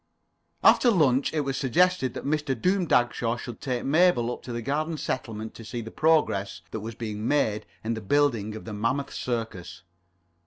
[0.63, 2.59] After lunch it was suggested that Mr.
[2.59, 6.79] Doom Dagshaw should take Mabel up to the Garden Settlement to see the progress that
[6.79, 9.83] was being made in the building of the Mammoth Circus.